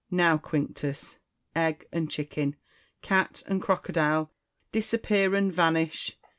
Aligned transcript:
Marcus. 0.09 0.17
Now, 0.17 0.37
Quinctus, 0.39 1.17
egg 1.55 1.87
and 1.91 2.09
chicken, 2.09 2.55
cat 3.03 3.43
and 3.45 3.61
crocodile, 3.61 4.31
disappear 4.71 5.35
and 5.35 5.53
vanish 5.53 6.17